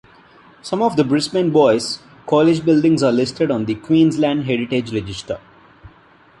[0.63, 5.39] Some of the Brisbane Boys' College Buildings are listed on the Queensland Heritage Register.